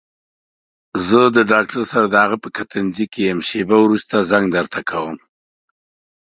زه 1.07 1.21
د 1.35 1.37
ډاکټر 1.51 1.81
سره 1.91 2.05
دهغه 2.15 2.37
په 2.43 2.49
کتنځي 2.57 3.05
کې 3.13 3.21
يم 3.29 3.39
شېبه 3.47 3.77
وروسته 3.81 4.15
زنګ 4.31 4.45
درته 4.55 4.79
کوم. 4.89 5.17